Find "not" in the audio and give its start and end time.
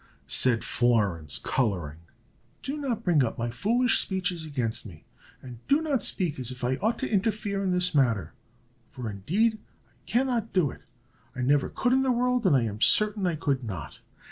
2.75-3.03, 5.79-6.01, 13.63-13.99